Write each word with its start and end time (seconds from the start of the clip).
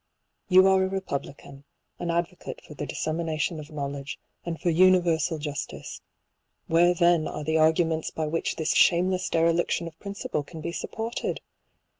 You 0.49 0.65
are 0.65 0.83
a 0.83 0.87
republican, 0.89 1.63
an 1.99 2.09
advocate 2.09 2.59
for 2.65 2.73
the 2.73 2.87
dissemination 2.87 3.59
of 3.59 3.69
knowledge, 3.69 4.17
and 4.43 4.59
for 4.59 4.71
universal 4.71 5.37
justice,— 5.37 6.01
where 6.67 6.95
then 6.95 7.27
are 7.27 7.43
the 7.43 7.57
arguments 7.59 8.09
by 8.09 8.25
which 8.25 8.55
this 8.55 8.73
shameless 8.73 9.29
dereliction 9.29 9.85
of 9.87 9.99
principle 9.99 10.41
can 10.41 10.59
be 10.59 10.71
supported 10.71 11.39